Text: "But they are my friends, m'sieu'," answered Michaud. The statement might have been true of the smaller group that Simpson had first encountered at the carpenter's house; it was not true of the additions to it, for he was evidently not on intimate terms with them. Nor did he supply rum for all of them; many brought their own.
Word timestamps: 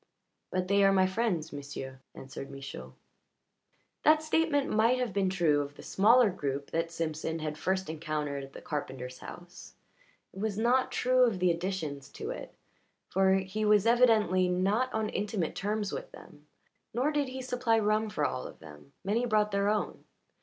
"But 0.49 0.67
they 0.67 0.83
are 0.83 0.91
my 0.91 1.05
friends, 1.05 1.53
m'sieu'," 1.53 1.99
answered 2.15 2.49
Michaud. 2.49 2.95
The 4.03 4.17
statement 4.17 4.67
might 4.67 4.97
have 4.97 5.13
been 5.13 5.29
true 5.29 5.61
of 5.61 5.75
the 5.75 5.83
smaller 5.83 6.31
group 6.31 6.71
that 6.71 6.89
Simpson 6.91 7.37
had 7.37 7.55
first 7.55 7.87
encountered 7.87 8.43
at 8.43 8.53
the 8.53 8.63
carpenter's 8.63 9.19
house; 9.19 9.75
it 10.33 10.39
was 10.39 10.57
not 10.57 10.91
true 10.91 11.21
of 11.27 11.37
the 11.37 11.51
additions 11.51 12.09
to 12.13 12.31
it, 12.31 12.51
for 13.09 13.35
he 13.35 13.63
was 13.63 13.85
evidently 13.85 14.47
not 14.49 14.91
on 14.91 15.07
intimate 15.09 15.53
terms 15.55 15.91
with 15.93 16.11
them. 16.11 16.47
Nor 16.95 17.11
did 17.11 17.27
he 17.29 17.39
supply 17.39 17.77
rum 17.77 18.09
for 18.09 18.25
all 18.25 18.47
of 18.47 18.57
them; 18.57 18.93
many 19.03 19.27
brought 19.27 19.51
their 19.51 19.69
own. 19.69 20.03